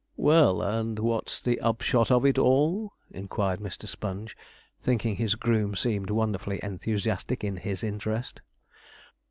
'Well, 0.17 0.63
and 0.63 0.97
what's 0.97 1.39
the 1.39 1.59
upshot 1.61 2.09
of 2.09 2.25
it 2.25 2.39
all?' 2.39 2.91
inquired 3.11 3.59
Mr. 3.59 3.87
Sponge, 3.87 4.35
thinking 4.79 5.17
his 5.17 5.35
groom 5.35 5.75
seemed 5.75 6.09
wonderfully 6.09 6.59
enthusiastic 6.63 7.43
in 7.43 7.57
his 7.57 7.83
interest. 7.83 8.41